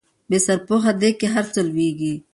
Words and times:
په 0.03 0.25
بې 0.29 0.37
سرپوښه 0.45 0.91
ديګ 1.01 1.15
کې 1.19 1.27
هر 1.35 1.45
څه 1.53 1.59
لوېږي 1.69 2.13